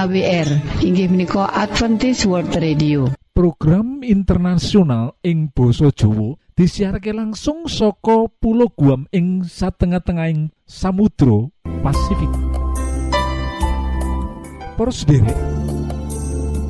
AWR 0.00 0.80
inggih 0.80 1.12
menika 1.12 1.44
Adventist 1.52 2.24
World 2.24 2.56
Radio. 2.56 3.12
Program 3.36 4.00
internasional 4.00 5.12
ing 5.20 5.52
Boso 5.52 5.92
Jowo 5.92 6.40
disiharke 6.56 7.12
langsung 7.12 7.68
soko 7.68 8.32
pulau 8.32 8.72
Guam 8.72 9.04
ing 9.12 9.44
satengah-tengahing 9.44 10.56
Samudro 10.64 11.52
Pasifik. 11.84 12.32
Derek 15.04 15.36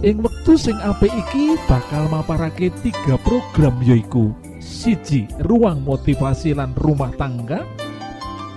ing 0.03 0.27
wektu 0.27 0.59
sing 0.59 0.75
apik 0.83 1.15
iki 1.15 1.55
bakal 1.71 2.11
maparake 2.11 2.75
tiga 2.83 3.15
program 3.23 3.79
yoiku 3.79 4.35
siji 4.59 5.31
ruang 5.47 5.87
motivasi 5.87 6.59
lan 6.59 6.75
rumah 6.75 7.15
tangga 7.15 7.63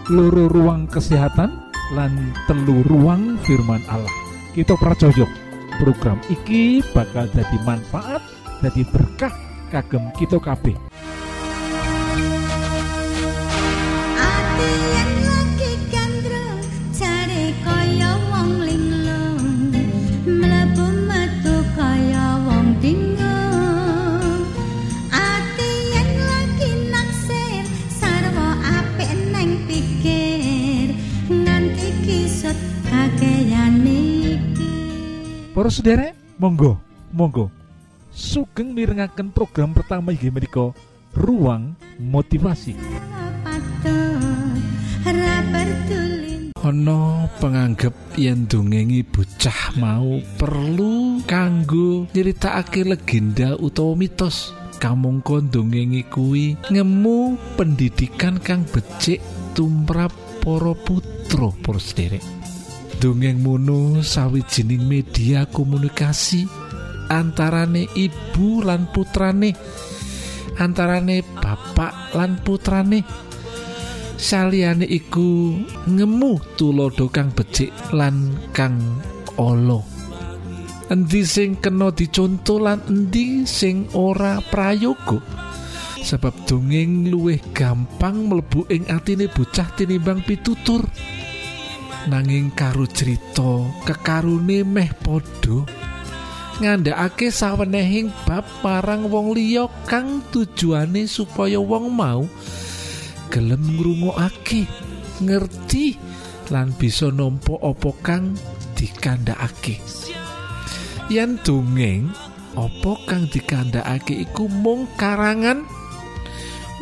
loro 0.10 0.50
ruang 0.50 0.90
kesehatan 0.90 1.62
lan 1.94 2.34
telu 2.50 2.82
ruang 2.90 3.38
firman 3.46 3.86
Allah 3.86 4.23
kita 4.54 4.78
pracojok 4.78 5.30
program 5.82 6.22
iki 6.30 6.86
bakal 6.94 7.26
jadi 7.34 7.58
manfaat 7.66 8.22
jadi 8.62 8.86
berkah 8.94 9.34
kagem 9.74 10.14
kita 10.14 10.38
kabeh 10.38 10.78
Para 35.64 35.72
sederek, 35.72 36.12
monggo, 36.44 36.76
monggo. 37.16 37.48
Sugeng 38.12 38.76
mirengaken 38.76 39.32
program 39.32 39.72
pertama 39.72 40.12
inggih 40.12 40.28
menika 40.28 40.76
Ruang 41.16 41.80
Motivasi. 42.04 42.76
Ana 46.60 47.32
penganggep 47.40 47.96
yen 48.20 48.44
dongengi 48.44 49.08
bocah 49.08 49.80
mau 49.80 50.20
perlu 50.36 51.24
kanggo 51.24 52.12
nyeritakake 52.12 52.84
legenda 52.84 53.56
utawa 53.56 53.96
mitos. 53.96 54.52
Kamangka 54.84 55.40
dongengi 55.48 56.04
kuwi 56.12 56.60
ngemu 56.76 57.40
pendidikan 57.56 58.36
kang 58.36 58.68
becik 58.68 59.24
tumrap 59.56 60.12
para 60.44 60.76
putra 60.76 61.56
para 61.64 61.80
sederek. 61.80 62.43
Dongeng 63.04 63.44
mono 63.44 64.00
sawijining 64.00 64.88
media 64.88 65.44
komunikasi 65.44 66.48
antarane 67.12 67.84
ibu 68.00 68.64
lan 68.64 68.88
putrane 68.96 69.52
antarane 70.56 71.20
bapak 71.36 72.16
lan 72.16 72.40
putrane. 72.40 73.04
Saliyane 74.16 74.88
iku 74.88 75.52
ngemu 75.84 76.56
tulodo 76.56 77.12
kang 77.12 77.36
becik 77.36 77.76
lan 77.92 78.40
kang 78.56 78.80
olo 79.36 79.84
endi 80.88 81.28
sing 81.28 81.60
kena 81.60 81.92
dicontoh 81.92 82.56
lan 82.56 82.88
endi 82.88 83.44
sing 83.44 83.92
ora 83.92 84.40
prayoga? 84.40 85.20
Sebab 86.00 86.48
dongeng 86.48 87.12
luwih 87.12 87.44
gampang 87.52 88.32
mlebu 88.32 88.64
ing 88.72 88.88
atine 88.88 89.28
bocah 89.28 89.76
tinimbang 89.76 90.24
pitutur 90.24 90.88
nanging 92.08 92.52
karo 92.52 92.84
cerita 92.90 93.64
kekarune 93.88 94.68
meh 94.68 94.92
padha 94.92 95.64
ngandhakake 96.62 97.34
sawenehing 97.34 98.14
bab 98.28 98.46
marang 98.62 99.10
wong 99.10 99.34
liya 99.34 99.66
kang 99.90 100.22
tujuane 100.30 101.10
supaya 101.10 101.58
wong 101.58 101.90
mau 101.90 102.30
gelem 103.34 103.64
ngrungokake 103.74 104.70
ngerti 105.24 105.98
lan 106.54 106.76
bisa 106.78 107.10
nampa 107.10 107.58
apa 107.64 107.92
kang 108.04 108.36
dikandhakake. 108.78 109.80
Yen 111.08 111.40
dongeng 111.42 112.12
apa 112.54 112.94
kang 113.10 113.26
dikandhakake 113.32 114.22
iku 114.28 114.46
mung 114.52 114.86
karangan? 115.00 115.66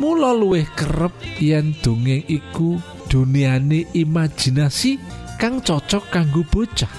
Mula 0.00 0.34
luwih 0.34 0.66
kerep 0.74 1.14
yen 1.38 1.78
dongeng 1.78 2.26
iku 2.26 2.76
duniane 3.06 3.86
imajinasi 3.92 4.98
kang 5.42 5.58
cocok 5.58 6.06
kanggo 6.06 6.46
bocah. 6.46 6.94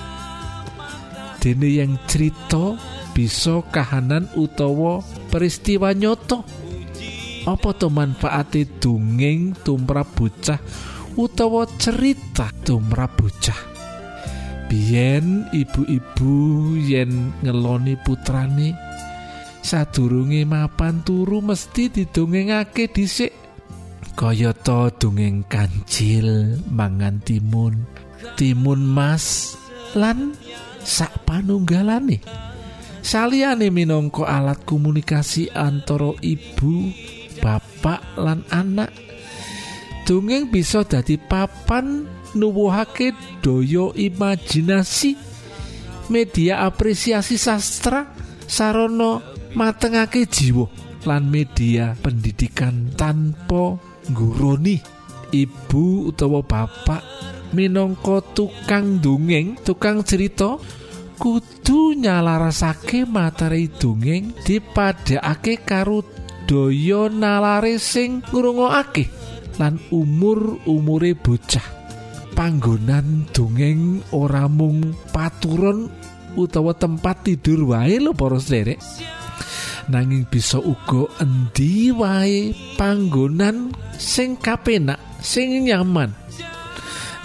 Dene 1.39 1.79
yang 1.79 1.95
cerita 2.11 2.75
bisa 3.15 3.63
kahanan 3.71 4.27
utawa 4.35 4.99
peristiwa 5.31 5.95
nyoto 5.95 6.43
apa 7.47 7.71
to 7.71 7.87
manfaate 7.87 8.67
dongeng 8.83 9.55
tumrap 9.63 10.11
bocah 10.19 10.59
utawa 11.15 11.63
cerita 11.79 12.51
tumrap 12.67 13.15
bocah? 13.15 13.55
Biyen 14.67 15.47
ibu-ibu 15.55 16.35
yen 16.83 17.31
ngeloni 17.47 17.95
putrane 18.03 18.75
sadurunge 19.63 20.43
mapan 20.43 20.99
turu 20.99 21.39
mesti 21.39 21.87
didongengake 21.87 22.91
dhisik. 22.91 23.31
Kayata 24.19 24.91
dongeng 24.99 25.47
kancil 25.47 26.59
mangan 26.67 27.23
timun 27.23 27.92
timun 28.39 28.83
mas 28.83 29.55
lan 29.93 30.33
sak 30.83 31.23
panunggalane 31.27 32.23
saliyane 33.03 33.67
minangka 33.67 34.23
alat 34.23 34.63
komunikasi 34.63 35.51
antara 35.51 36.15
ibu 36.23 36.89
bapak 37.43 38.15
lan 38.15 38.47
anak. 38.49 38.89
Dongeng 40.07 40.51
bisa 40.51 40.83
dadi 40.83 41.15
papan 41.15 42.07
nuwuhake 42.35 43.15
daya 43.39 43.91
imajinasi 43.95 45.15
media 46.11 46.67
apresiasi 46.67 47.39
sastra 47.39 48.11
sarana 48.43 49.23
matengake 49.55 50.27
jiwa 50.27 50.67
lan 51.07 51.31
media 51.31 51.95
pendidikan 52.03 52.91
tanpa 52.99 53.79
ngguroni 54.11 54.83
ibu 55.31 56.11
utawa 56.11 56.43
bapak 56.43 57.03
minangka 57.53 58.19
tukang 58.33 58.97
dongeng 58.99 59.55
tukang 59.61 60.01
cerita 60.01 60.57
kudu 61.17 61.95
nyalarasake 61.95 63.05
materi 63.05 63.69
dongeng 63.69 64.33
dipadakake 64.43 65.61
karo 65.63 66.01
daya 66.43 67.07
nalare 67.07 67.79
sing 67.79 68.19
ngrungokake 68.33 69.07
lan 69.61 69.77
umur-umure 69.93 71.13
bocah. 71.13 71.63
Panggonan 72.33 73.29
dongeng 73.29 74.01
ora 74.09 74.49
mung 74.49 74.97
paturon 75.13 75.85
utawa 76.33 76.73
tempat 76.73 77.29
tidur 77.29 77.69
wae 77.69 78.01
lho 78.01 78.17
para 78.17 78.41
sederek. 78.41 78.81
Nanging 79.93 80.25
bisa 80.25 80.57
uga 80.57 81.05
endi 81.21 81.93
wae 81.93 82.57
panggonan 82.73 83.69
sing 84.01 84.33
kapenak 84.39 84.97
sing 85.21 85.67
nyaman 85.67 86.22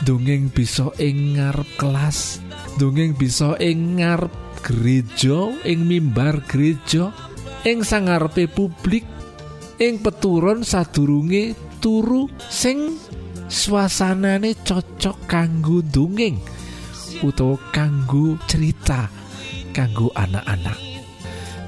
dongeng 0.07 0.51
bisa 0.53 0.91
ing 0.99 1.39
ngarep 1.39 1.69
kelas 1.79 2.39
dongeng 2.79 3.15
bisa 3.19 3.59
ing 3.59 3.99
ngarep 3.99 4.35
gereja 4.63 5.51
ing 5.67 5.87
mimbar 5.87 6.43
gereja 6.47 7.11
ing 7.67 7.83
sangarepe 7.83 8.47
publik 8.47 9.07
ing 9.79 10.03
peturon 10.03 10.63
sadurunge 10.67 11.55
turu 11.83 12.27
sing 12.51 12.99
suasanane 13.49 14.59
cocok 14.63 15.27
kanggo 15.27 15.83
dongeng 15.83 16.39
utawa 17.25 17.59
kanggo 17.75 18.39
cerita 18.47 19.09
kanggo 19.73 20.13
anak-anak. 20.15 20.79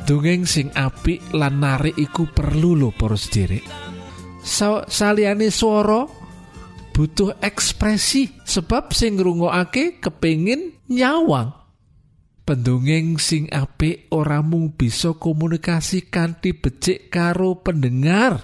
Dongeng 0.06 0.42
sing 0.42 0.74
apik 0.74 1.22
lan 1.30 1.62
narik 1.62 1.94
iku 1.94 2.26
perlu 2.26 2.74
lho 2.74 2.90
para 2.90 3.14
sederek 3.14 3.62
so, 4.42 4.82
saliyane 4.88 5.52
swara 5.52 6.19
butuh 6.92 7.38
ekspresi. 7.40 8.42
Sebab 8.44 8.92
sing 8.92 9.16
ngrungokake 9.18 10.02
kepengin 10.02 10.76
nyawang. 10.90 11.56
Pendongeng 12.44 13.22
sing 13.22 13.46
apik 13.46 14.10
ora 14.10 14.42
mung 14.42 14.74
bisa 14.74 15.14
komunikasi 15.14 16.10
kanthi 16.10 16.50
becik 16.56 17.06
karo 17.06 17.62
pendengar. 17.62 18.42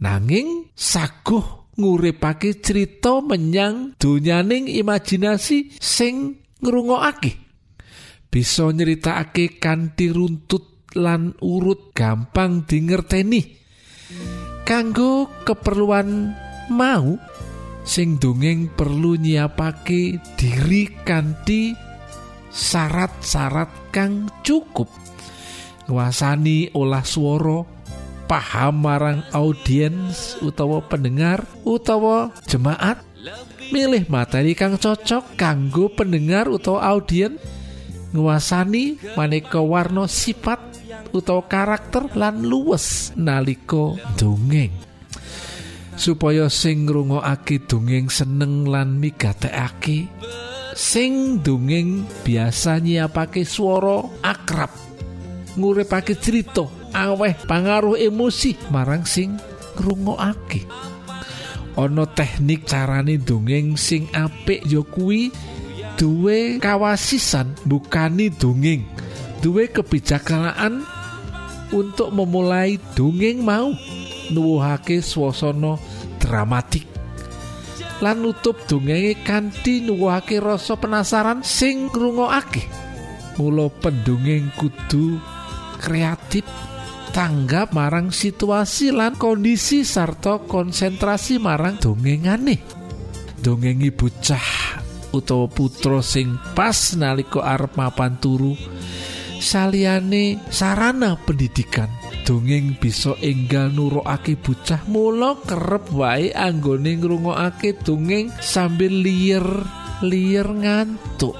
Nanging 0.00 0.72
saguh 0.76 1.72
nguripake 1.80 2.60
cerita 2.60 3.24
menyang 3.24 3.96
donyaning 3.96 4.68
imajinasi 4.68 5.72
sing 5.80 6.44
ngrungokake. 6.60 7.32
Bisa 8.28 8.68
nyeritakake 8.68 9.56
kanthi 9.56 10.12
runtut 10.12 10.92
lan 10.94 11.32
urut 11.40 11.96
gampang 11.96 12.68
dingerteni. 12.68 13.56
Kanggo 14.68 15.26
keperluan 15.42 16.34
mau 16.70 17.18
sing 17.90 18.22
dongeng 18.22 18.70
perlu 18.70 19.18
nyiapake 19.18 20.22
diri 20.38 20.86
kanthi 21.02 21.74
syarat-syarat 22.54 23.90
kang 23.90 24.30
cukup. 24.46 24.86
Nguasani 25.90 26.70
olah 26.70 27.02
swara 27.02 27.66
paham 28.30 28.86
marang 28.86 29.26
audiens 29.34 30.38
utawa 30.38 30.78
pendengar 30.86 31.42
utawa 31.66 32.30
jemaat. 32.46 33.02
Milih 33.74 34.06
materi 34.06 34.54
kang 34.54 34.78
cocok 34.78 35.34
kanggo 35.34 35.90
pendengar 35.90 36.46
utawa 36.46 36.94
audien. 36.94 37.42
Nguasani 38.14 39.02
maneka 39.18 39.58
warna 39.58 40.06
sifat 40.06 40.62
utawa 41.10 41.42
karakter 41.42 42.06
lan 42.14 42.46
luwes 42.46 43.10
nalika 43.18 43.98
dongeng 44.14 44.89
supaya 46.00 46.48
sing 46.48 46.88
ngrungokake 46.88 47.68
dongeng 47.68 48.08
seneng 48.08 48.64
lan 48.64 48.96
migatekake 48.96 50.08
sing 50.72 51.44
dongeng 51.44 52.08
biasa 52.24 52.80
nyiapake 52.80 53.44
swara 53.44 54.08
akrab 54.24 54.72
nguripake 55.60 56.16
cerita 56.16 56.64
aweh 56.96 57.36
pangaruh 57.44 58.00
emosi 58.00 58.56
marang 58.72 59.04
sing 59.04 59.36
ngrungokake. 59.76 60.64
Ana 61.78 62.04
teknik 62.08 62.66
carane 62.66 63.20
dongeng 63.20 63.78
sing 63.78 64.10
apik 64.10 64.64
ya 64.66 64.82
kuwi 64.82 65.30
duwe 66.00 66.58
kawasisan 66.58 67.54
bukani 67.68 68.32
dongeng 68.32 68.84
duwe 69.44 69.70
kebijaksanaan 69.70 70.82
untuk 71.70 72.10
memulai 72.10 72.76
dongeng 72.98 73.44
mau 73.44 73.70
nuwuhake 74.34 74.98
swasana 75.00 75.78
dramatik 76.20 77.00
lan 78.00 78.24
nutup 78.24 78.56
dongenge 78.64 79.20
kanthi 79.20 79.84
nuwuhake 79.84 80.40
rasa 80.40 80.74
penasaran 80.80 81.44
sing 81.44 81.92
ngrungokake. 81.92 82.64
Mula 83.36 83.68
pendongeng 83.68 84.52
kudu 84.56 85.20
kreatif 85.80 86.44
tanggap 87.12 87.72
marang 87.76 88.12
situasi 88.12 88.92
lan 88.92 89.16
kondisi 89.16 89.84
sarta 89.84 90.40
konsentrasi 90.44 91.36
marang 91.40 91.76
dongengane. 91.76 92.60
Dongengi 93.40 93.88
bocah 93.92 94.76
utawa 95.12 95.48
putra 95.48 96.04
sing 96.04 96.36
pas 96.52 96.96
nalika 96.96 97.40
arep 97.40 97.76
mapan 97.76 98.20
turu 98.20 98.52
saliyane 99.40 100.36
sarana 100.52 101.16
pendidikan 101.16 101.99
dongeng 102.24 102.76
bisa 102.78 103.16
enggal 103.24 103.72
nurokake 103.72 104.36
bocah. 104.38 104.84
Mula 104.86 105.40
kerep 105.44 105.90
wae 105.92 106.30
anggone 106.32 106.96
ngrungokake 107.00 107.80
dongeng 107.82 108.30
sambil 108.38 108.92
liyer 108.92 109.44
liyer 110.04 110.48
ngantuk. 110.48 111.36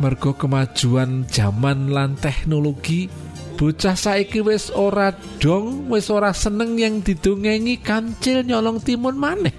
Mergo 0.00 0.32
kemajuan 0.32 1.28
zaman 1.28 1.92
lan 1.92 2.16
teknologi 2.16 3.12
bocah 3.60 3.92
saiki 3.92 4.40
wis 4.40 4.72
ora 4.72 5.12
dong 5.36 5.92
wis 5.92 6.08
ora 6.08 6.32
seneng 6.32 6.80
yang 6.80 7.04
didongengi 7.04 7.84
kancil 7.84 8.40
nyolong 8.40 8.80
timun 8.80 9.20
maneh. 9.20 9.52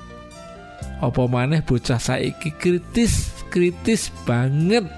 Apa 0.97 1.29
maneh 1.29 1.61
bocah 1.61 2.01
saiki 2.01 2.57
kritis 2.57 3.45
kritis 3.53 4.09
banget. 4.25 4.89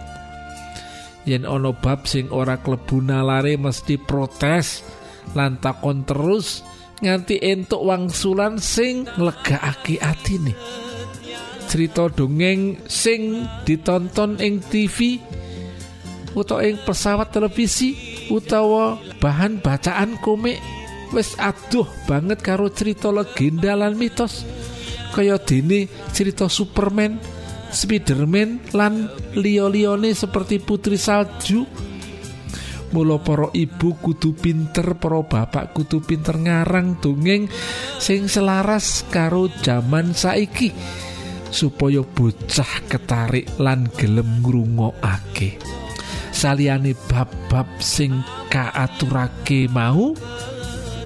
Yen 1.28 1.48
ana 1.48 1.72
bab 1.72 2.08
sing 2.08 2.28
ora 2.32 2.60
klebu 2.60 3.00
nalare 3.00 3.56
mesti 3.56 3.96
protes 3.96 4.84
lan 5.32 5.58
takon 5.64 6.04
terus 6.04 6.62
nganti 7.00 7.40
entuk 7.40 7.84
wangsulan 7.84 8.60
sing 8.60 9.08
nglegakake 9.16 10.00
atine 10.04 10.54
cerita 11.68 12.12
dongeng 12.12 12.84
sing 12.86 13.48
ditonton 13.64 14.38
ing 14.44 14.62
TV 14.62 15.18
utawa 16.38 16.68
ing 16.68 16.78
pesawat 16.84 17.34
televisi 17.34 17.96
utawa 18.30 19.00
bahan 19.18 19.64
bacaan 19.64 20.20
komik 20.22 20.60
wis 21.16 21.34
aduh 21.40 21.88
banget 22.06 22.44
karo 22.44 22.70
cerita 22.70 23.10
legenda 23.10 23.74
lan 23.74 23.98
mitos 23.98 24.46
kaya 25.14 25.38
dene 25.38 25.86
cerita 26.10 26.50
Superman, 26.50 27.22
Spiderman 27.70 28.74
lan 28.74 29.14
liya-liyane 29.38 30.10
seperti 30.18 30.58
Putri 30.58 30.98
Salju. 30.98 31.70
Mula 32.94 33.18
para 33.18 33.50
ibu 33.58 33.98
kudu 33.98 34.38
pinter, 34.38 34.94
para 35.02 35.26
bapak 35.26 35.74
kudu 35.74 36.06
pinter 36.06 36.38
ngarang 36.38 37.02
dongeng 37.02 37.50
sing 37.98 38.30
selaras 38.30 39.02
karo 39.10 39.50
zaman 39.66 40.14
saiki 40.14 40.70
supaya 41.50 42.06
bocah 42.06 42.86
ketarik 42.86 43.50
lan 43.58 43.90
gelem 43.98 44.46
ngrungokake. 44.46 45.58
Saliyane 46.30 46.94
bab-bab 47.10 47.82
sing 47.82 48.22
kaaturake 48.54 49.66
mau 49.74 50.14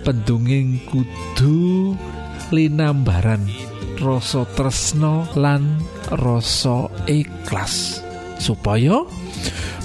pendongeng 0.03 0.83
kudu 0.87 1.95
linambaran 2.51 3.43
rasa 3.99 4.43
tresno 4.55 5.27
lan 5.39 5.83
rasa 6.11 6.87
ikhlas 7.07 8.03
supaya 8.39 9.03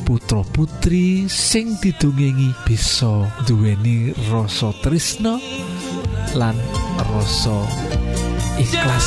putra 0.02 0.42
putri 0.42 1.30
sing 1.30 1.78
didongengi 1.78 2.50
bisa 2.66 3.30
duweni 3.46 4.10
rasa 4.30 4.74
tresno 4.82 5.38
lan 6.34 6.58
rasa 6.98 7.56
ikhlas 8.58 9.06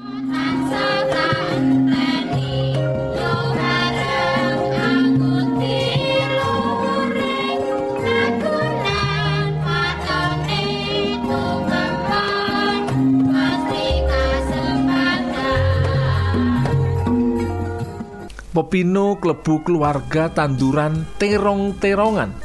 Pepino 18.51 19.15
klebu 19.15 19.63
keluarga 19.63 20.27
tanduran 20.27 21.07
terong-terongan. 21.15 22.35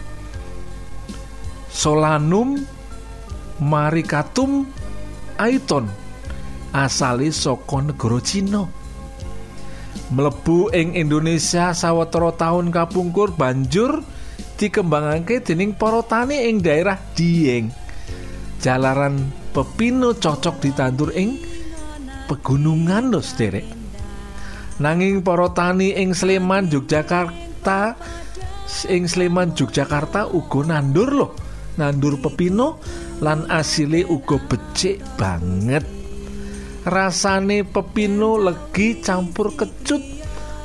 Solanum 1.67 2.63
maricatum 3.59 4.71
aiton 5.35 5.91
asali 6.71 7.35
saka 7.35 7.83
negara 7.83 8.23
Cina. 8.23 8.71
Mlebu 10.15 10.71
ing 10.71 10.95
Indonesia 10.95 11.75
sawetara 11.75 12.31
taun 12.39 12.71
kapungkur 12.71 13.35
banjur 13.35 14.07
dikembangake 14.63 15.43
dening 15.43 15.75
para 15.75 16.07
tani 16.07 16.47
ing 16.47 16.63
daerah 16.63 17.03
Dieng. 17.19 17.75
Jalaran 18.63 19.27
pepino 19.51 20.15
cocok 20.15 20.63
ditandur 20.63 21.11
ing 21.19 21.43
pegunungan 22.31 23.11
lho 23.11 23.19
sederek 23.19 23.76
nanging 24.83 25.25
para 25.25 25.49
tani 25.57 25.97
ing 25.97 26.13
Sleman 26.13 26.69
Yogyakarta 26.69 27.97
ing 28.93 29.09
Sleman 29.09 29.57
Yogyakarta 29.57 30.29
uga 30.29 30.61
nandur 30.77 31.11
loh 31.13 31.33
nandur 31.81 32.21
pepino 32.21 32.81
lan 33.25 33.49
asile 33.49 34.05
uga 34.05 34.37
becik 34.41 35.01
banget. 35.17 35.85
Rasane 36.87 37.67
pepino 37.67 38.39
legi 38.39 39.03
campur 39.03 39.57
kecut 39.59 40.03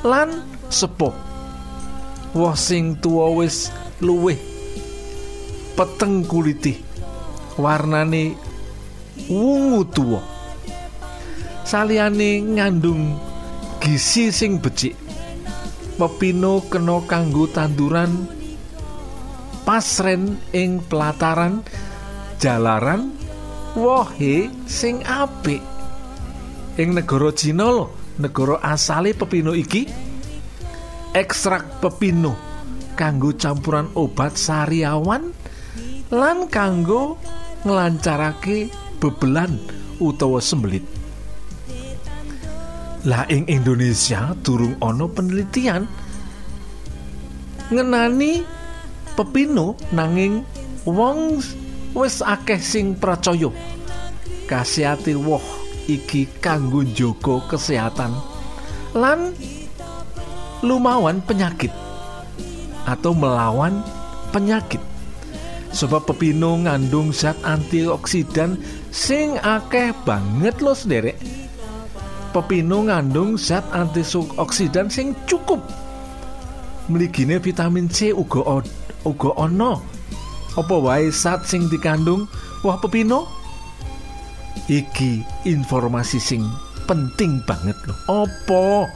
lan 0.05 0.43
sepuh. 0.69 1.15
Woh 2.31 2.55
sing 2.55 2.99
tuwa 3.01 3.31
wis 3.35 3.73
luwih 3.99 4.39
peteng 5.75 6.23
kuliti 6.27 6.77
warnane 7.57 8.37
wungu 9.27 9.81
tuwa. 9.91 10.21
Saliyane 11.67 12.43
ngandung 12.55 13.30
gizi 13.81 14.29
sing 14.29 14.61
becik. 14.61 14.93
Pepino 15.97 16.61
kena 16.69 17.01
kanggo 17.09 17.49
tanduran 17.49 18.29
pasren 19.65 20.37
ing 20.53 20.85
pelataran 20.85 21.65
jalaran. 22.37 23.09
Wohe 23.73 24.53
sing 24.69 25.01
apik. 25.01 25.63
Ing 26.77 26.93
negara 26.93 27.33
Cina 27.33 27.67
lho 27.73 27.89
negara 28.21 28.61
asale 28.61 29.17
pepino 29.17 29.57
iki 29.57 29.89
ekstrak 31.17 31.81
pepino 31.81 32.37
kanggo 32.93 33.33
campuran 33.33 33.89
obat 33.97 34.37
sariawan 34.37 35.33
lan 36.11 36.37
kanggo 36.51 37.17
nglancarake 37.63 38.69
bebelan 38.99 39.57
utawa 39.97 40.43
sembelit 40.43 41.00
lah 43.01 43.25
ing 43.33 43.49
Indonesia 43.49 44.37
durung 44.45 44.77
ana 44.77 45.09
penelitian 45.09 45.89
ngenani 47.73 48.45
pepino 49.17 49.73
nanging 49.89 50.45
wong 50.85 51.41
wis 51.97 52.21
akeh 52.21 52.61
sing 52.61 52.93
percaya. 52.93 53.49
Kasihati 54.45 55.17
woh 55.17 55.41
iki 55.89 56.27
kanggo 56.43 56.83
njogo 56.85 57.41
kesehatan 57.49 58.13
lan 58.93 59.33
lumawan 60.61 61.23
penyakit 61.25 61.73
atau 62.85 63.17
melawan 63.17 63.81
penyakit. 64.29 64.83
Sebab 65.71 66.03
pepino 66.03 66.59
ngandung 66.59 67.15
zat 67.15 67.39
antioksidan 67.47 68.59
sing 68.91 69.39
akeh 69.39 69.95
banget 70.03 70.59
loh 70.59 70.75
sederek 70.75 71.40
pepino 72.31 72.87
ngandung 72.87 73.35
zat 73.35 73.63
antioksidan 73.75 74.87
sing 74.87 75.13
cukup. 75.27 75.59
Mligine 76.87 77.37
vitamin 77.37 77.91
C 77.91 78.15
uga 78.15 78.63
uga 79.03 79.31
ana. 79.37 79.79
Apa 80.55 80.75
wae 80.75 81.11
zat 81.11 81.47
sing 81.47 81.67
dikandung? 81.71 82.27
Wah 82.63 82.79
pepino? 82.79 83.27
Iki 84.67 85.23
informasi 85.47 86.19
sing 86.19 86.43
penting 86.87 87.39
banget 87.47 87.75
loh 87.87 88.25
apa? 88.27 88.87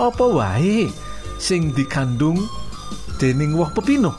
Apa 0.00 0.24
wae 0.24 0.88
sing 1.40 1.72
dikandung 1.72 2.40
dening 3.16 3.56
woh 3.56 3.72
pepino? 3.72 4.12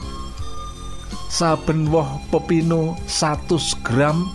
Saben 1.33 1.89
woh 1.89 2.22
pepino 2.29 2.98
100 3.10 3.86
gram 3.86 4.25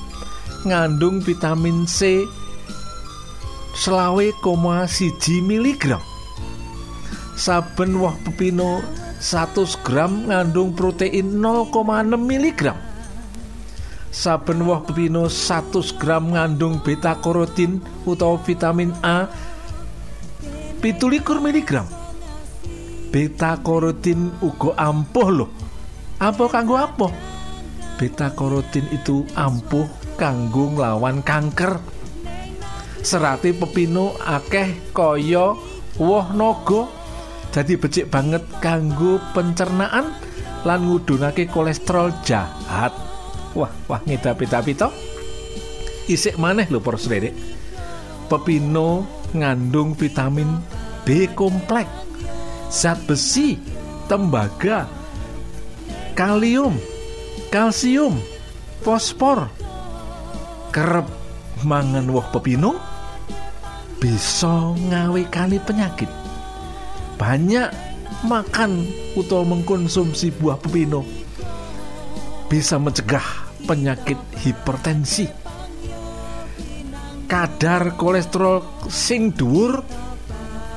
ngandung 0.66 1.22
vitamin 1.22 1.86
C 1.86 2.26
selawe 3.78 4.34
koma 4.42 4.90
siji 4.90 5.38
miligram. 5.38 6.02
Saben 7.38 7.94
woh 8.02 8.18
pepino 8.26 8.82
100 9.22 9.86
gram 9.86 10.26
ngandung 10.26 10.74
protein 10.74 11.38
0,6 11.38 12.18
miligram. 12.18 12.74
Saben 14.10 14.66
woh 14.66 14.82
pepino 14.82 15.30
100 15.30 15.94
gram 15.94 16.34
ngandung 16.34 16.82
beta 16.82 17.14
karotin 17.22 17.78
utawa 18.02 18.42
vitamin 18.42 18.90
A 19.06 19.30
17 20.82 21.22
miligram. 21.38 21.86
Beta 23.14 23.62
karotin 23.62 24.34
uga 24.42 24.74
ampuh 24.74 25.30
loh 25.30 25.50
apa 26.18 26.50
kanggo 26.50 26.74
apa? 26.74 27.14
Beta 27.94 28.34
karotin 28.34 28.90
itu 28.90 29.22
ampuh 29.38 29.86
kanggo 30.18 30.74
nglawan 30.74 31.22
kanker 31.22 31.78
serati 33.02 33.54
pepino 33.54 34.14
akeh 34.22 34.92
kaya 34.94 35.54
woh 35.98 36.26
naga. 36.34 36.90
Jadi 37.48 37.80
becik 37.80 38.12
banget 38.12 38.44
kanggo 38.60 39.18
pencernaan 39.32 40.12
lan 40.62 40.80
ngudunake 40.84 41.48
kolesterol 41.48 42.12
jahat. 42.22 42.92
Wah 43.56 43.72
wah 43.88 44.00
ngedapi-dapi 44.04 44.72
to 44.76 44.88
isik 46.08 46.40
maneh 46.40 46.68
lho 46.68 46.80
para 46.80 46.96
pepino 48.28 49.04
ngandung 49.32 49.92
vitamin 49.96 50.60
B 51.04 51.28
kompleks 51.32 51.88
zat 52.68 53.00
besi 53.08 53.56
tembaga 54.08 54.88
kalium 56.12 56.76
kalsium 57.48 58.20
fosfor. 58.84 59.48
Kerep 60.68 61.08
mangan 61.64 62.04
woh 62.12 62.28
pepino 62.28 62.76
bisa 63.98 64.74
ngawekani 64.78 65.58
penyakit. 65.62 66.10
Banyak 67.18 67.70
makan 68.26 68.86
utawa 69.18 69.54
mengkonsumsi 69.54 70.34
buah 70.38 70.58
pepino 70.58 71.02
bisa 72.50 72.78
mencegah 72.78 73.26
penyakit 73.66 74.18
hipertensi. 74.38 75.26
Kadar 77.28 77.98
kolesterol 77.98 78.88
sing 78.88 79.36
dhuwur 79.36 79.84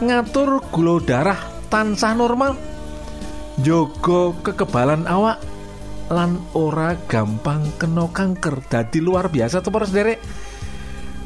ngatur 0.03 0.59
gula 0.73 0.99
darah 0.99 1.39
tansah 1.71 2.11
normal 2.11 2.59
jogo 3.63 4.35
kekebalan 4.43 5.07
awak 5.07 5.39
lan 6.11 6.43
ora 6.51 6.99
gampang 7.07 7.63
kena 7.79 8.11
kanker. 8.11 8.59
Dadi 8.67 8.99
luar 8.99 9.31
biasa 9.31 9.63
tuh 9.63 9.71
para 9.71 9.87
sederek 9.87 10.19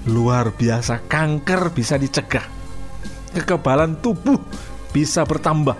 luar 0.05 0.53
biasa 0.53 1.05
kanker 1.09 1.74
bisa 1.74 1.97
dicegah. 1.97 2.45
Kekebalan 3.33 4.00
tubuh 4.00 4.38
bisa 4.93 5.25
bertambah. 5.25 5.75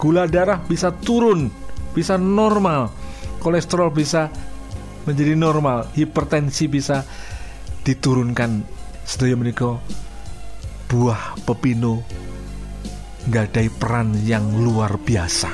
Gula 0.00 0.24
darah 0.26 0.58
bisa 0.64 0.90
turun 0.90 1.52
bisa 1.92 2.16
normal. 2.16 2.90
Kolesterol 3.40 3.92
bisa 3.92 4.32
menjadi 5.04 5.36
normal. 5.36 5.92
Hipertensi 5.92 6.66
bisa 6.66 7.04
diturunkan. 7.84 8.64
Sedaya 9.04 9.36
menika 9.36 9.76
buah 10.90 11.38
pepino 11.46 12.02
nggak 13.28 13.76
peran 13.76 14.16
yang 14.24 14.56
luar 14.56 14.96
biasa. 14.96 15.52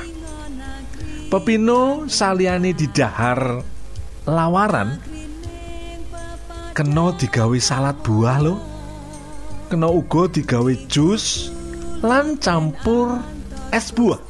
Pepino 1.27 2.07
saliyane 2.07 2.71
didahar 2.71 3.59
lawaran 4.23 5.16
kena 6.77 7.09
digawe 7.09 7.57
salad 7.57 7.97
buah 8.05 8.37
lo 8.37 8.61
kena 9.65 9.89
uga 9.89 10.29
digawe 10.29 10.69
jus 10.85 11.49
lan 12.05 12.37
campur 12.37 13.17
es 13.73 13.89
buah. 13.89 14.21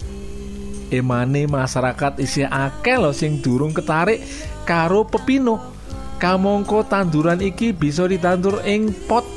Emane 0.87 1.43
masyarakat 1.43 2.15
isi 2.23 2.47
akeh 2.47 2.95
lo 2.95 3.11
sing 3.11 3.43
durung 3.43 3.75
ketarik 3.75 4.23
karo 4.63 5.03
pepino. 5.03 5.75
Kamangka 6.23 6.87
tanduran 6.87 7.43
iki 7.43 7.75
bisa 7.75 8.07
ditandur 8.07 8.63
ing 8.63 8.95
pot 9.11 9.27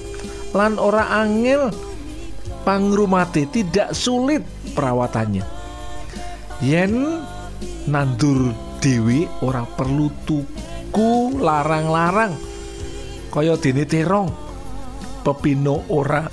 lan 0.55 0.79
ora 0.79 1.11
angel. 1.11 1.75
Pangrumate 2.63 3.51
tidak 3.51 3.91
sulit 3.91 4.47
perawatannya. 4.79 5.43
Yen 6.63 7.27
nandur 7.91 8.55
dewi 8.79 9.27
ora 9.43 9.67
perlu 9.67 10.07
tuku 10.23 11.43
larang-larang 11.43 12.50
kaya 13.31 13.55
dene 13.57 13.87
terong. 13.87 14.29
Pepino 15.23 15.87
ora. 15.89 16.27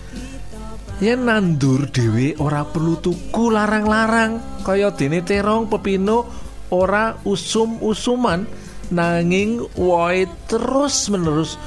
Yen 0.97 1.29
nandur 1.29 1.93
dewe 1.93 2.33
ora 2.41 2.65
perlu 2.65 2.97
tuku 2.97 3.53
larang-larang. 3.53 4.65
Kaya 4.65 4.89
dene 4.91 5.21
terong 5.21 5.69
pepino 5.69 6.25
ora 6.73 7.13
usum-usuman. 7.21 8.65
Nanging 8.87 9.61
woe 9.77 10.23
terus 10.47 11.11
menerus 11.11 11.59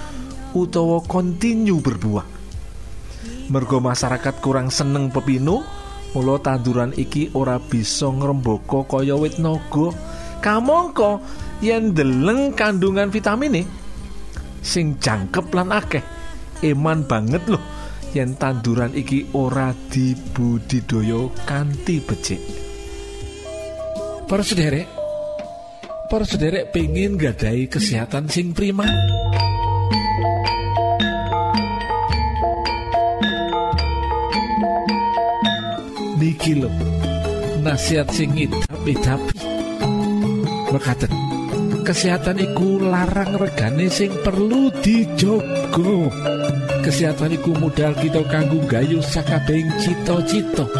utawa 0.57 1.05
kontinu 1.05 1.79
berbuah. 1.79 2.25
Mergo 3.53 3.79
masyarakat 3.79 4.41
kurang 4.41 4.73
seneng 4.73 5.13
pepino 5.13 5.63
mula 6.17 6.43
tanduran 6.43 6.91
iki 6.97 7.31
ora 7.37 7.61
bisa 7.63 8.09
ngrembaka 8.11 8.89
kaya 8.89 9.15
wit 9.15 9.39
naga. 9.39 9.95
Kamangka 10.41 11.21
yen 11.61 11.93
deleng 11.93 12.57
kandungan 12.57 13.13
vitamin 13.13 13.69
sing 14.61 15.01
jangkep 15.01 15.49
lan 15.53 15.73
akeh. 15.73 16.05
Eman 16.61 17.09
banget 17.09 17.45
loh 17.49 17.61
yen 18.13 18.35
tanduran 18.35 18.91
iki 18.93 19.31
ora 19.39 19.71
dibudidaya 19.73 21.31
kanthi 21.47 22.03
becik. 22.03 22.43
Para 24.27 24.43
sederek 24.47 24.87
para 26.11 26.27
sederek 26.27 26.75
gadai 27.15 27.71
kesehatan 27.71 28.27
sing 28.27 28.51
prima. 28.51 28.87
Niki 36.19 36.53
lho 36.59 36.71
nasihat 37.63 38.11
sing 38.11 38.35
tapi 38.35 38.93
berkata 40.71 41.30
kesehatan 41.91 42.39
iku 42.39 42.79
larang 42.79 43.35
regane 43.35 43.91
sing 43.91 44.15
perlu 44.23 44.71
dijogo. 44.79 46.07
Kesehatan 46.87 47.35
iku 47.35 47.51
modal 47.59 47.99
kita 47.99 48.23
kanggo 48.31 48.63
gayu 48.71 49.03
sakabehing 49.03 49.67
cita-cita. 49.83 50.71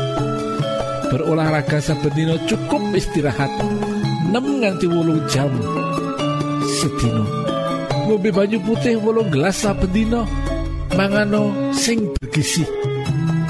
Berolahraga 1.11 1.83
saben 1.83 2.15
cukup 2.47 2.95
istirahat 2.95 3.51
6 4.31 4.39
nganti 4.39 4.87
wolung 4.87 5.19
jam 5.27 5.51
sedino 6.79 7.27
ngombe 8.07 8.31
banyu 8.31 8.63
putih 8.63 8.95
wolung 9.03 9.27
gelas 9.35 9.59
saben 9.59 9.91
dina 9.91 10.23
mangano 10.95 11.75
sing 11.75 12.07
bergizi. 12.23 12.63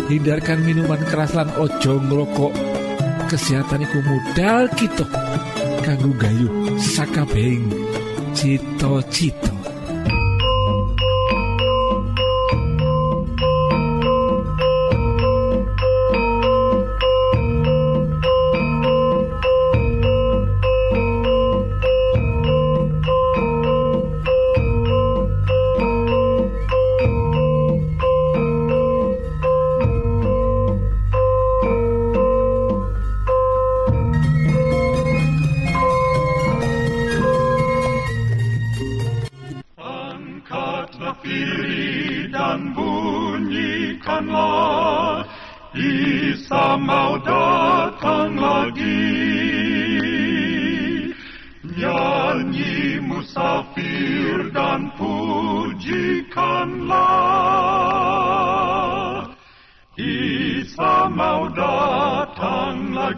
Hindarkan 0.09 0.65
minuman 0.65 1.05
keras 1.13 1.37
lan 1.37 1.53
ojo 1.61 2.01
ngerokok 2.09 2.53
kesehatan 3.29 3.85
iku 3.85 4.01
modal 4.09 4.65
kita 4.73 5.05
kanggo 5.85 6.17
gayu 6.17 6.60
sakabehing. 6.81 7.69
Cita-cita 8.35 9.60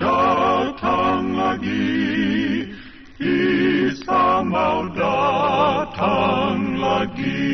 datang 0.00 1.36
lagi 1.36 1.84
Isa 3.20 4.40
mau 4.40 4.88
datang 4.96 6.80
lagi 6.80 7.44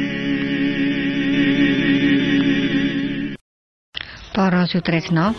Para 4.30 4.70
Sutresno 4.70 5.34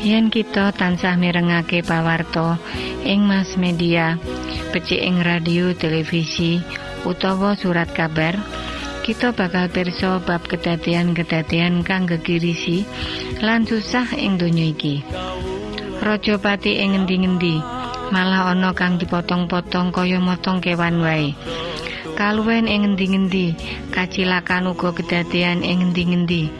yen 0.00 0.32
kita 0.32 0.72
tansah 0.72 1.16
mirengake 1.20 1.84
pawarto 1.84 2.56
ing 3.04 3.28
mass 3.28 3.60
media 3.60 4.16
becik 4.72 5.00
ing 5.00 5.20
radio 5.20 5.76
televisi 5.76 6.60
utawa 7.04 7.52
surat 7.52 7.92
kabar 7.92 8.36
kita 9.04 9.36
bakal 9.36 9.68
perso 9.68 10.24
bab 10.24 10.40
kedadian-kedadian 10.48 11.84
kang 11.84 12.08
gegirisi 12.08 12.88
lan 13.44 13.68
susah 13.68 14.16
ing 14.16 14.40
donya 14.40 14.72
Raja 16.04 16.36
pati 16.36 16.84
ing 16.84 16.92
ngendi-ngendi? 16.92 17.64
Malah 18.12 18.52
ana 18.52 18.76
kang 18.76 19.00
dipotong-potong 19.00 19.88
kaya 19.88 20.20
motong 20.20 20.60
kewan 20.60 21.00
wae. 21.00 21.32
Kaluwen 22.12 22.68
ing 22.68 22.84
ngendi-ngendi 22.84 23.56
kacilakan 23.88 24.68
uga 24.76 24.92
kedadian 24.92 25.64
ing 25.64 25.80
ngendi-ngendi. 25.80 26.52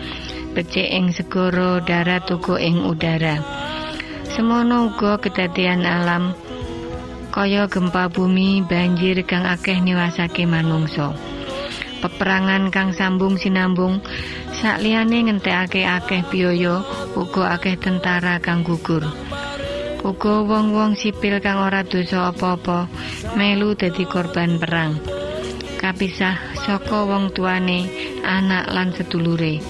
Becik 0.57 0.89
ing 0.89 1.13
segara 1.13 1.85
darat 1.85 2.25
uga 2.33 2.57
ing 2.57 2.89
udara. 2.89 3.37
Semono 4.33 4.89
uga 4.89 5.21
kedadian 5.21 5.85
alam 5.85 6.33
kaya 7.29 7.69
gempa 7.69 8.09
bumi 8.09 8.65
banjir 8.65 9.21
kang 9.29 9.45
akeh 9.45 9.77
niwasake 9.77 10.49
manungsa 10.49 11.13
peperangan 12.05 12.69
kang 12.69 12.93
sambung 12.93 13.41
sinambung 13.41 14.05
sakliyane 14.61 15.25
ngentekake 15.25 15.89
akeh 15.89 16.21
biaya 16.29 16.85
uga 17.17 17.57
akeh 17.57 17.81
tentara 17.81 18.37
kang 18.45 18.61
gugur. 18.61 19.09
Uga 20.05 20.45
wong-wong 20.45 21.01
sipil 21.01 21.41
kang 21.41 21.65
ora 21.65 21.81
dosa 21.81 22.29
apa-apa 22.29 22.93
melu 23.41 23.73
dadi 23.73 24.05
korban 24.05 24.61
perang. 24.61 25.01
Kapisah 25.81 26.61
saka 26.61 27.09
wong 27.09 27.33
tuane 27.33 27.89
anak 28.21 28.69
lan 28.69 28.93
sedulure. 28.93 29.65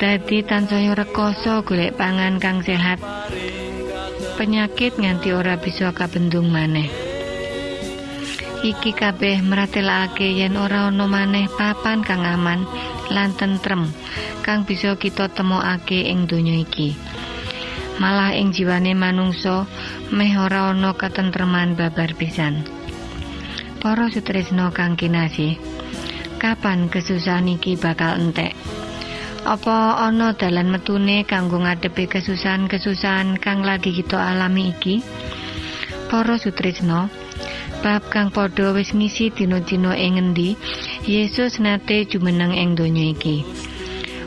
Dadi 0.00 0.40
tansaya 0.40 0.96
rekoso 0.96 1.60
golek 1.68 2.00
pangan 2.00 2.40
kang 2.40 2.64
sehat. 2.64 2.96
Penyakit 4.40 4.96
nganti 4.96 5.36
ora 5.36 5.60
bisa 5.60 5.92
kabendung 5.92 6.48
maneh 6.48 7.09
iki 8.60 8.92
kabeh 8.92 9.40
meratelake 9.40 10.28
yen 10.36 10.56
ora 10.60 10.88
ana 10.92 11.08
maneh 11.08 11.48
papan 11.48 12.04
kang 12.04 12.24
aman 12.24 12.68
lan 13.08 13.32
tentrem 13.34 13.88
kang 14.44 14.68
bisa 14.68 14.94
kita 15.00 15.32
temokake 15.32 16.08
ing 16.08 16.28
donya 16.28 16.60
iki 16.60 16.96
malah 18.00 18.32
ing 18.32 18.48
jiwane 18.56 18.96
manungsa 18.96 19.68
meh 20.08 20.32
ora 20.40 20.72
ana 20.72 20.96
katentreman 20.96 21.76
babar 21.76 22.16
pisan. 22.16 22.64
Para 23.80 24.08
sutresna 24.08 24.72
kang 24.72 24.96
kinasih, 24.96 25.60
kapan 26.40 26.88
kesusahan 26.88 27.48
iki 27.60 27.76
bakal 27.76 28.16
entek? 28.16 28.56
Apa 29.44 30.00
ana 30.04 30.32
dalan 30.36 30.72
metune 30.72 31.24
kanggo 31.28 31.60
ngadepi 31.60 32.08
kesusahan-kesusahan 32.08 33.36
kang 33.40 33.64
lagi 33.64 33.92
kita 33.92 34.16
alami 34.16 34.72
iki? 34.72 35.04
Para 36.08 36.36
sutresna, 36.36 37.08
bab 37.80 38.06
kang 38.12 38.28
padha 38.28 38.72
wis 38.76 38.92
ngisi 38.92 39.32
dina-dina 39.32 39.96
ing 39.96 40.20
ngendi? 40.20 40.56
Yesus 41.08 41.60
nate 41.60 42.04
jumeneng 42.04 42.52
ing 42.52 42.76
donya 42.76 43.12
iki. 43.16 43.42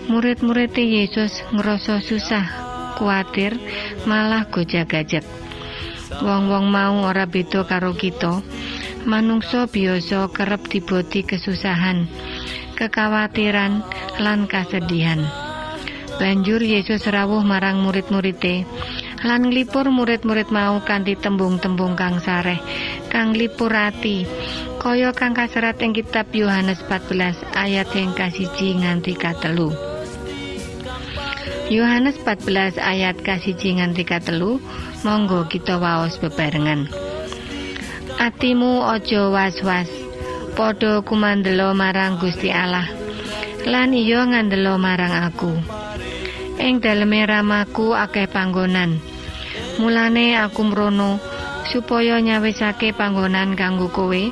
Murid-murid 0.10 0.76
Yesus 0.76 1.42
ngrasa 1.54 2.04
susah 2.04 2.46
kuatir 3.00 3.56
malah 4.06 4.46
gojag-gajag 4.52 5.24
wong-wong 6.22 6.70
mau 6.70 7.10
ora 7.10 7.26
beda 7.26 7.66
karo 7.66 7.98
kita. 7.98 8.44
Manungsa 9.04 9.68
biasa 9.68 10.32
kerep 10.32 10.72
diboti 10.72 11.28
kesusahan 11.28 12.08
kekhawatiran 12.80 13.84
lan 14.24 14.48
kasedihan. 14.48 15.20
Banjur 16.22 16.62
Yesus 16.62 17.04
rawuh 17.10 17.44
marang 17.44 17.84
murid-muride 17.84 18.64
lan 19.24 19.50
nglipur 19.50 19.88
murid-murid 19.88 20.52
mau 20.52 20.80
kanthi 20.84 21.16
tembung-tembung 21.16 21.96
kang 21.96 22.20
sareh 22.20 22.60
kang 23.14 23.38
nglipur 23.38 23.70
ati 23.70 24.26
kaya 24.82 25.14
kang 25.14 25.38
kaserat 25.38 25.78
ing 25.86 25.94
kitab 25.94 26.34
Yohanes 26.34 26.82
14 26.90 27.46
ayat 27.54 27.86
yang 27.94 28.18
kasiji 28.18 28.74
nganti 28.74 29.14
katelu. 29.14 29.70
Yohanes 31.70 32.18
14 32.26 32.82
ayat 32.82 33.22
kasiji 33.22 33.78
nganti 33.78 34.02
katelu 34.02 34.58
monggo 35.06 35.46
kita 35.46 35.78
waos 35.78 36.18
bebarengan. 36.18 36.90
Atimu 38.18 38.82
ojo 38.82 39.30
was-was 39.30 39.94
padha 40.58 41.06
kumandelo 41.06 41.78
marang 41.78 42.18
Gusti 42.18 42.50
Allah 42.50 42.90
lan 43.70 43.94
iya 43.94 44.26
ngandelo 44.26 44.82
marang 44.82 45.30
aku. 45.30 45.54
Ing 46.58 46.82
daleme 46.82 47.30
ramaku 47.30 47.94
akeh 47.94 48.26
panggonan 48.26 49.14
Mulane 49.82 50.38
aku 50.38 50.62
mrono 50.70 51.18
supaya 51.68 52.20
nyawisake 52.20 52.92
panggonan 52.92 53.56
kanggo 53.56 53.88
kowe. 53.88 54.24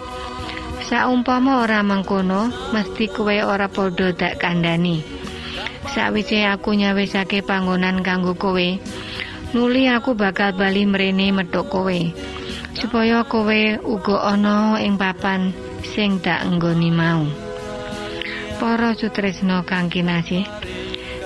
Saumpama 0.91 1.63
ora 1.63 1.79
mangkono, 1.85 2.51
mesti 2.75 3.07
kowe 3.07 3.37
ora 3.47 3.71
padha 3.71 4.11
dak 4.11 4.41
kandhani. 4.41 5.05
Sawise 5.91 6.43
aku 6.47 6.75
nyawisake 6.75 7.43
panggonan 7.43 8.03
kanggo 8.03 8.35
kowe, 8.35 8.67
nuli 9.55 9.83
aku 9.87 10.15
bakal 10.15 10.51
bali 10.55 10.83
mrene 10.83 11.31
metuk 11.31 11.71
kowe. 11.71 11.99
Supaya 12.75 13.23
kowe 13.23 13.79
uga 13.83 14.35
ana 14.35 14.79
ing 14.83 14.99
papan 14.99 15.55
sing 15.95 16.19
dak 16.19 16.43
enggoni 16.43 16.91
mau. 16.91 17.23
Para 18.59 18.93
sutresna 18.93 19.65
kang 19.65 19.89
kinasih, 19.89 20.45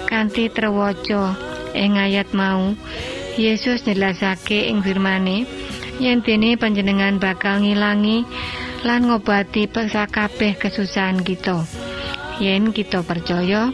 kanthi 0.07 0.47
trewaca 0.53 1.35
ing 1.75 1.99
ayat 1.99 2.31
mau, 2.31 2.71
Yesus 3.35 3.83
njelasake 3.83 4.71
ing 4.71 4.79
firmane 4.79 5.43
yen 5.99 6.19
dene 6.19 6.59
panjenengan 6.59 7.17
bakal 7.21 7.63
ngilangi 7.63 8.27
lan 8.83 9.07
ngobati 9.07 9.71
sakabeh 9.71 10.59
kesusahan 10.59 11.23
kita. 11.23 11.63
Yen 12.37 12.75
kita 12.75 12.99
percaya, 13.01 13.71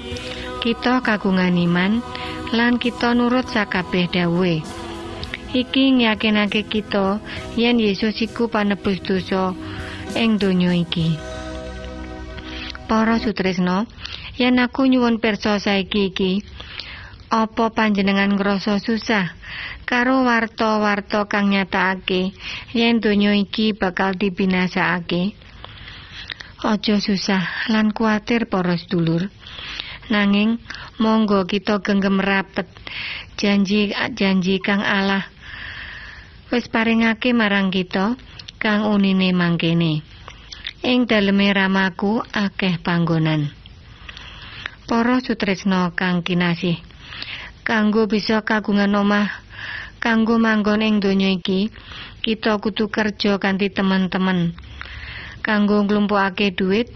kita 0.62 1.02
kagungan 1.02 1.58
iman 1.58 2.06
lan 2.54 2.78
kita 2.78 3.18
nurut 3.18 3.50
sakabeh 3.50 4.06
dawuhe. 4.12 4.62
Iki 5.52 6.00
ngyakinake 6.00 6.70
kita 6.70 7.20
yen 7.60 7.82
Yesus 7.82 8.16
iku 8.24 8.48
panebus 8.48 9.02
dosa 9.04 9.52
ing 10.16 10.38
donya 10.40 10.72
iki. 10.78 11.18
Para 12.88 13.20
sutresna, 13.20 13.88
yen 14.36 14.60
aku 14.60 14.88
nyuwun 14.88 15.20
pirsa 15.20 15.60
saiki 15.60 16.12
iki, 16.12 16.44
apa 17.32 17.72
panjenengan 17.72 18.36
ngrasa 18.36 18.84
susah? 18.84 19.41
Karo 19.92 20.24
warta-warta 20.24 21.28
kang 21.28 21.52
nyatakake 21.52 22.32
yen 22.72 23.04
donya 23.04 23.36
iki 23.36 23.76
bakal 23.76 24.16
dibinasakake. 24.16 25.36
Aja 26.64 26.96
susah 27.04 27.68
lan 27.68 27.92
kuatir 27.92 28.48
para 28.48 28.80
sedulur. 28.80 29.28
Nanging 30.08 30.64
monggo 30.96 31.44
kita 31.44 31.84
genggam 31.84 32.24
rapet 32.24 32.72
janji 33.36 33.92
janji 34.16 34.64
kang 34.64 34.80
Allah 34.80 35.28
wis 36.56 36.72
paringake 36.72 37.36
marang 37.36 37.68
kita 37.68 38.16
kang 38.64 38.88
unine 38.88 39.36
mangkene. 39.36 40.08
Ing 40.88 41.04
daleme 41.04 41.52
ramaku 41.52 42.24
akeh 42.32 42.80
panggonan. 42.80 43.52
Para 44.88 45.20
sutresna 45.20 45.92
kang 46.00 46.24
kinasih, 46.24 46.80
kanggo 47.68 48.08
bisa 48.08 48.40
kagungan 48.48 48.96
omah 48.96 49.41
kanggo 50.02 50.42
manggon 50.42 50.82
ing 50.82 50.98
donya 50.98 51.30
iki 51.30 51.70
kita 52.26 52.58
kudu 52.58 52.90
kerja 52.90 53.38
kanthi 53.38 53.70
teman-teman. 53.70 54.58
Kanggo 55.46 55.86
nglumpukake 55.86 56.58
dhuwit 56.58 56.90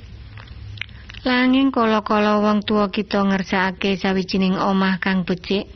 langing 1.22 1.70
kala-kala 1.70 2.41
wong 2.41 2.65
tua 2.65 2.89
kita 2.89 3.22
ngersakake 3.22 3.98
sawijining 4.02 4.58
omah 4.58 4.98
kang 4.98 5.22
becik 5.22 5.70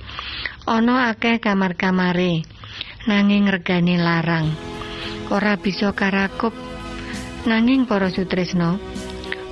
ana 0.66 1.14
akeh 1.14 1.38
kamar-kamare 1.38 2.42
nanging 3.06 3.46
regane 3.46 4.02
larang. 4.02 4.50
Ora 5.30 5.54
bisa 5.62 5.94
karakup 5.94 6.54
nanging 7.46 7.86
para 7.86 8.10
sutresna 8.10 8.82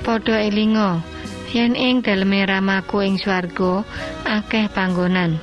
padha 0.01 0.41
elinga 0.41 1.05
yen 1.53 1.77
ing 1.77 2.01
daleme 2.01 2.41
ramaku 2.45 3.05
ing 3.05 3.21
swarga 3.21 3.85
akeh 4.25 4.65
panggonan 4.73 5.37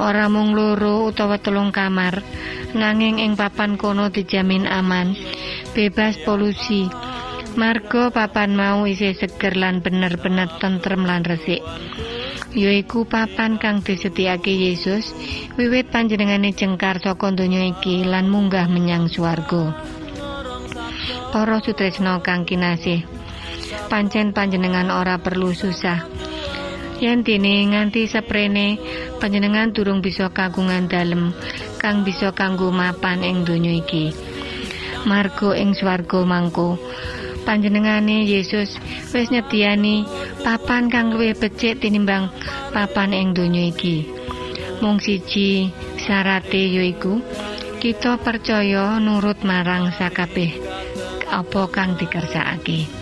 ora 0.00 0.32
mung 0.32 0.56
loro 0.56 1.04
utawa 1.12 1.36
telung 1.36 1.68
kamar 1.76 2.24
nanging 2.72 3.20
ing 3.20 3.36
papan 3.36 3.76
kono 3.76 4.08
dijamin 4.08 4.64
aman. 4.64 5.12
Bebas 5.76 6.16
polusi. 6.24 6.88
Marga 7.54 8.08
papan 8.08 8.56
mau 8.56 8.88
isih 8.88 9.12
seger 9.12 9.58
lan 9.58 9.84
bener-bener 9.84 10.48
tentrem 10.56 11.04
lan 11.04 11.22
resik. 11.22 11.60
Yaiku 12.50 13.06
papan 13.06 13.62
kang 13.62 13.84
disetiake 13.84 14.50
Yesus 14.50 15.14
wiwit 15.54 15.92
panjenengane 15.94 16.50
jengkar 16.50 16.98
saka 16.98 17.30
donya 17.30 17.62
iki 17.62 18.02
lan 18.02 18.26
munggah 18.26 18.66
menyang 18.66 19.06
swarga. 19.06 19.76
Para 21.30 21.62
sutresna 21.62 22.18
kang 22.26 22.42
kinasih 22.42 23.06
pancen 23.86 24.34
panjenengan 24.34 24.90
ora 24.90 25.22
perlu 25.22 25.54
susah 25.54 26.09
yen 27.00 27.24
dene 27.24 27.64
nganti 27.72 28.04
seprene 28.04 28.76
panjenengan 29.16 29.72
durung 29.72 30.04
bisa 30.04 30.28
kagungan 30.28 30.84
dalem 30.84 31.32
kang 31.80 32.04
bisa 32.04 32.36
kanggo 32.36 32.68
mapan 32.68 33.24
ing 33.24 33.48
donya 33.48 33.72
iki. 33.72 34.12
Margo 35.08 35.56
ing 35.56 35.72
swarga 35.72 36.28
mangko. 36.28 36.76
Panjenengane 37.48 38.28
Yesus 38.28 38.76
wis 39.16 39.32
nyediani 39.32 40.04
papan 40.44 40.92
kang 40.92 41.08
luwih 41.08 41.32
becik 41.32 41.80
tinimbang 41.80 42.28
papan 42.76 43.16
ing 43.16 43.32
donya 43.32 43.72
iki. 43.72 44.04
Mung 44.84 45.00
siji 45.00 45.72
syarate 45.96 46.60
yaiku 46.68 47.24
kita 47.80 48.20
percaya 48.20 49.00
nurut 49.00 49.40
marang 49.40 49.88
sakabeh 49.96 50.52
apa 51.32 51.62
kang 51.72 51.96
dikersakake 51.96 52.99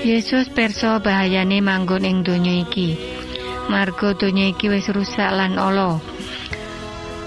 Yesus 0.00 0.48
perso 0.48 0.96
bahayane 1.04 1.60
manggon 1.60 2.08
ing 2.08 2.24
donya 2.24 2.64
iki. 2.64 2.96
Margo 3.68 4.16
donya 4.16 4.48
iki 4.48 4.72
wis 4.72 4.88
rusak 4.88 5.28
lan 5.28 5.60
ala. 5.60 6.00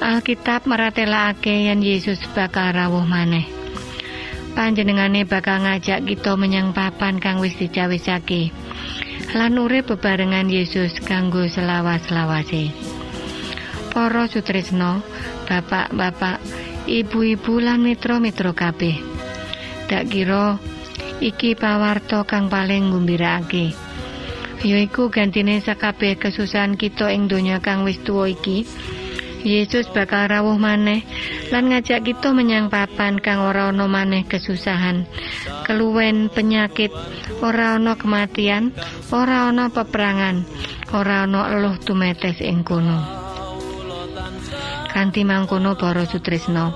Alkitab 0.02 0.66
maratelakake 0.66 1.70
yen 1.70 1.86
Yesus 1.86 2.18
bakal 2.34 2.74
rawuh 2.74 3.06
maneh. 3.06 3.46
Panjenengane 4.58 5.22
bakal 5.22 5.62
ngajak 5.62 6.02
kita 6.02 6.34
menyang 6.34 6.74
papan 6.74 7.22
kang 7.22 7.38
wis 7.46 7.54
dicawisake. 7.62 8.50
Lan 9.38 9.62
urip 9.62 9.94
bebarengan 9.94 10.50
Yesus 10.50 10.98
kanggo 10.98 11.46
selawas-lawase. 11.46 12.74
Para 13.94 14.26
sutresna, 14.26 14.98
bapak-bapak, 15.46 16.42
ibu-ibu 16.90 17.62
lan 17.62 17.86
mitra-mitra 17.86 18.50
kabeh. 18.58 18.98
Dak 19.86 20.10
kira 20.10 20.58
iki 21.24 21.56
pawarto 21.56 22.28
kang 22.28 22.52
paling 22.52 22.92
nggumbirake. 22.92 23.72
Yaiku 24.60 25.08
gantine 25.08 25.64
sakabeh 25.64 26.20
kesusahan 26.20 26.76
kita 26.76 27.12
ing 27.16 27.32
donya 27.32 27.64
kang 27.64 27.88
wis 27.88 28.00
tuwa 28.04 28.28
iki. 28.28 28.68
Yesus 29.44 29.92
bakal 29.92 30.32
rawuh 30.32 30.56
maneh 30.56 31.04
lan 31.52 31.68
ngajak 31.68 32.08
kita 32.08 32.32
menyang 32.32 32.72
papan 32.72 33.20
kang 33.20 33.44
ora 33.44 33.72
ana 33.72 33.88
maneh 33.88 34.24
kesusahan. 34.28 35.04
Keluwen 35.68 36.32
penyakit 36.32 36.92
ora 37.44 37.76
ana 37.76 38.00
kematian 38.00 38.72
ora 39.12 39.52
ana 39.52 39.68
peperangan 39.68 40.48
ora 40.96 41.28
ana 41.28 41.56
eluh 41.56 41.76
tumetes 41.80 42.40
ing 42.40 42.64
kono. 42.64 43.04
Kanthi 44.92 45.28
mangkono 45.28 45.76
para 45.76 46.08
sutresna 46.08 46.72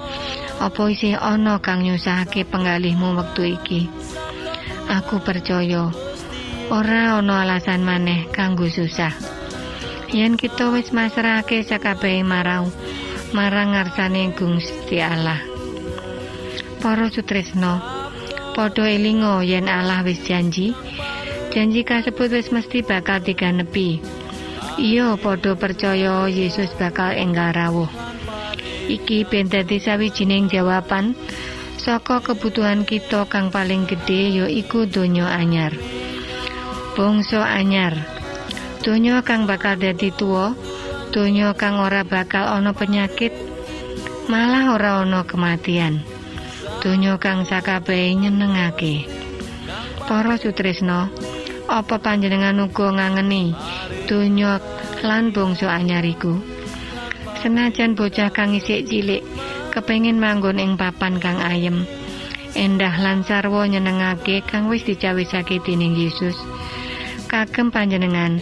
apa 0.57 0.89
isih 0.89 1.15
ana 1.21 1.61
kang 1.61 1.85
nyusahake 1.85 2.41
penggalihmu 2.49 3.13
wektu 3.13 3.45
iki 3.45 3.81
Aku 4.87 5.19
percaya 5.19 5.91
ora 6.71 7.19
ana 7.19 7.43
alasan 7.43 7.83
maneh 7.83 8.31
kanggo 8.31 8.71
susah. 8.71 9.11
Yen 10.15 10.39
kita 10.39 10.71
wis 10.71 10.95
masrahake 10.95 11.59
sakabehe 11.67 12.23
marang 12.23 12.71
marang 13.35 13.75
ngarsane 13.75 14.31
Gusti 14.31 15.03
Allah. 15.03 15.43
Para 16.79 17.11
sutresna, 17.11 17.83
padha 18.55 18.87
elinga 18.87 19.43
yen 19.43 19.67
Allah 19.67 20.07
wis 20.07 20.23
janji, 20.23 20.71
janji 21.51 21.83
kasebut 21.83 22.31
wis 22.31 22.55
mesti 22.55 22.79
bakal 22.79 23.19
diganepi. 23.19 23.99
Iya 24.79 25.19
padha 25.19 25.59
percaya 25.59 26.31
Yesus 26.31 26.71
bakal 26.79 27.11
enggal 27.11 27.51
rawuh. 27.51 27.91
Iki 28.87 29.27
ben 29.27 29.51
dadi 29.51 29.83
sawijining 29.83 30.47
jawaban 30.47 31.11
saka 31.87 32.19
kebutuhan 32.19 32.83
kita 32.83 33.23
kang 33.31 33.47
paling 33.47 33.87
gedhe 33.87 34.43
ya 34.43 34.45
iku 34.51 34.83
donya 34.83 35.31
anyar. 35.31 35.71
Bangsa 36.99 37.47
anyar. 37.47 37.95
Donya 38.83 39.23
kang 39.23 39.47
bakal 39.47 39.79
dadi 39.79 40.11
tuwa, 40.11 40.51
donya 41.15 41.55
kang 41.55 41.79
ora 41.79 42.03
bakal 42.03 42.43
ana 42.51 42.75
penyakit 42.75 43.31
malah 44.27 44.75
ora 44.75 45.07
ana 45.07 45.23
kematian 45.23 46.03
donya 46.83 47.15
kang 47.15 47.47
sakabehe 47.47 48.11
nyenengake 48.11 49.07
para 50.03 50.35
sutresna 50.35 51.07
apa 51.71 51.95
panjenengan 52.03 52.59
uga 52.59 52.91
ngangeni 52.91 53.55
donya 54.05 54.59
lan 54.99 55.31
bangsa 55.31 55.71
anyariku 55.71 56.37
senajan 57.39 57.95
bocah 57.95 58.27
kang 58.35 58.51
isik 58.51 58.83
cilik 58.83 59.23
kepengin 59.77 60.17
manggon 60.17 60.57
ing 60.57 60.73
papan 60.73 61.21
kang 61.21 61.37
ayem. 61.37 61.85
Endah 62.57 62.97
lan 62.97 63.21
sarwa 63.21 63.69
nyenengake 63.69 64.41
kang 64.41 64.65
wis 64.73 64.81
dicawisake 64.81 65.61
dening 65.61 65.93
Yesus. 65.93 66.33
Kagem 67.29 67.69
panjenengan 67.69 68.41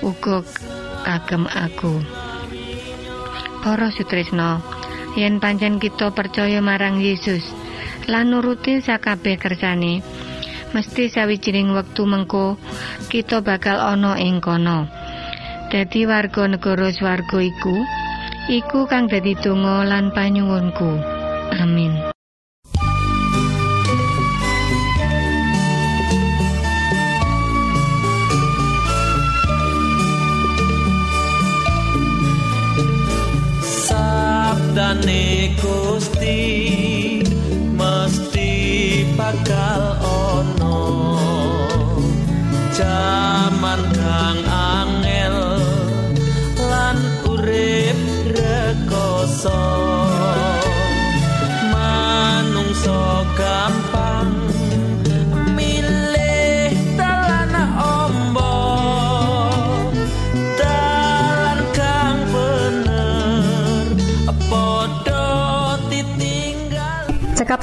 uga 0.00 0.40
kagem 1.04 1.44
aku. 1.52 2.00
Para 3.60 3.92
sutresna 3.92 4.64
yen 5.20 5.36
pancen 5.36 5.76
kita 5.76 6.16
percaya 6.16 6.64
marang 6.64 6.96
Yesus 6.96 7.44
lan 8.08 8.32
nuruti 8.32 8.80
sakabeh 8.80 9.36
kersane 9.36 10.00
mesti 10.72 11.12
sawijining 11.12 11.76
wektu 11.76 12.08
mengko 12.08 12.56
kita 13.12 13.44
bakal 13.44 13.76
ana 13.76 14.16
ing 14.16 14.40
kono. 14.40 14.88
Dadi 15.68 16.08
warga 16.08 16.48
negara 16.48 16.88
swarga 16.88 17.36
iku 17.44 17.76
iku 18.48 18.88
kang 18.88 19.04
dadi 19.12 19.36
donga 19.36 19.84
lan 19.84 20.08
panyuwunku. 20.16 20.96
Amin. 21.52 21.92
Sabdane 33.60 35.52
Gusti 35.60 36.40
mesti 37.76 38.52
bakal 39.12 40.00
ono 40.00 40.80
jaman 42.72 43.80
kang 43.92 44.47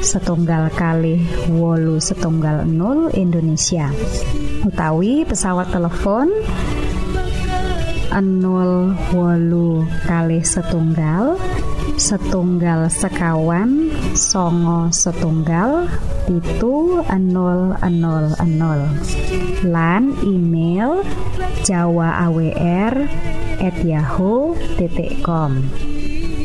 setunggal 0.00 0.70
kali 0.74 1.22
wolu 1.50 1.98
setunggal 1.98 2.64
0 2.66 3.12
Indonesia. 3.18 3.90
Utawi 4.64 5.26
pesawat 5.26 5.70
telepon 5.70 6.30
0 8.08 8.96
wolu 9.12 9.84
kali 10.08 10.40
setunggal 10.40 11.36
setunggal 11.98 12.88
sekawan 12.88 13.90
songo 14.14 14.88
setunggal 14.94 15.90
itu 16.30 17.02
000 17.04 17.76
lan 19.66 20.02
email 20.22 21.02
jawa 21.66 22.30
awr 22.30 22.94
at 23.58 23.76
yahoo.com 23.82 25.52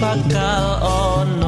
bakal 0.00 0.64
ono 0.84 1.45